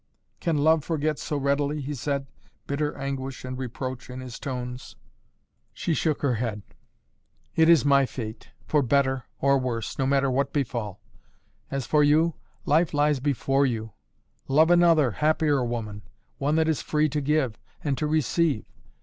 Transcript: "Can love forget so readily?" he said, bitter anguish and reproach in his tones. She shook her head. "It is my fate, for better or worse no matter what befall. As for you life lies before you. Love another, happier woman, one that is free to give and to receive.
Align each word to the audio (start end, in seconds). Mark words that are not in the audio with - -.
"Can 0.39 0.57
love 0.57 0.83
forget 0.83 1.19
so 1.19 1.37
readily?" 1.37 1.79
he 1.79 1.93
said, 1.93 2.25
bitter 2.65 2.97
anguish 2.97 3.45
and 3.45 3.55
reproach 3.55 4.09
in 4.09 4.19
his 4.19 4.39
tones. 4.39 4.95
She 5.73 5.93
shook 5.93 6.23
her 6.23 6.33
head. 6.33 6.63
"It 7.53 7.69
is 7.69 7.85
my 7.85 8.07
fate, 8.07 8.49
for 8.65 8.81
better 8.81 9.25
or 9.37 9.59
worse 9.59 9.99
no 9.99 10.07
matter 10.07 10.31
what 10.31 10.51
befall. 10.53 11.03
As 11.69 11.85
for 11.85 12.03
you 12.03 12.33
life 12.65 12.95
lies 12.95 13.19
before 13.19 13.67
you. 13.67 13.93
Love 14.47 14.71
another, 14.71 15.11
happier 15.11 15.63
woman, 15.63 16.01
one 16.39 16.55
that 16.55 16.67
is 16.67 16.81
free 16.81 17.07
to 17.09 17.21
give 17.21 17.59
and 17.83 17.95
to 17.99 18.07
receive. 18.07 18.65